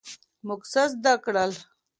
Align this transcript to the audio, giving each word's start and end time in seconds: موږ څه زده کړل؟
موږ 0.47 0.61
څه 0.71 0.81
زده 0.91 1.13
کړل؟ 1.23 1.51